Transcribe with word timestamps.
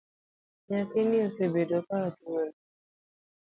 Nyathina 0.67 1.17
osebedo 1.27 1.77
ka 1.87 1.99
tuore 2.17 2.55